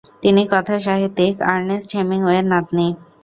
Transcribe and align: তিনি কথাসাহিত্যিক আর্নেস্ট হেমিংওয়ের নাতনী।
তিনি 0.23 0.41
কথাসাহিত্যিক 0.51 1.33
আর্নেস্ট 1.51 1.89
হেমিংওয়ের 1.97 2.45
নাতনী। 2.51 2.87